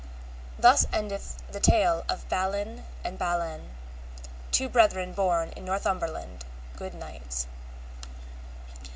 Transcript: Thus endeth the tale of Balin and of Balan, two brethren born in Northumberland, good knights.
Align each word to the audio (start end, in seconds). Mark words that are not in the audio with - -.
Thus 0.57 0.87
endeth 0.91 1.37
the 1.51 1.59
tale 1.59 2.03
of 2.09 2.27
Balin 2.27 2.85
and 3.03 3.13
of 3.13 3.19
Balan, 3.19 3.69
two 4.51 4.67
brethren 4.67 5.13
born 5.13 5.49
in 5.55 5.63
Northumberland, 5.63 6.43
good 6.75 6.95
knights. 6.95 7.45